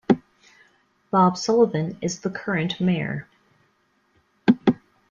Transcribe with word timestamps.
Bob 1.11 1.37
Sullivan 1.37 1.95
is 2.01 2.21
the 2.21 2.31
current 2.31 2.79
mayor. 2.81 3.27